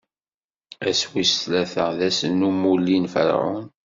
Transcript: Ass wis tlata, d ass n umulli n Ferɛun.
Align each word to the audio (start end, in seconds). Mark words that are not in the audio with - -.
Ass 0.89 1.01
wis 1.11 1.31
tlata, 1.41 1.85
d 1.97 1.99
ass 2.07 2.19
n 2.27 2.45
umulli 2.49 2.97
n 2.99 3.05
Ferɛun. 3.13 3.63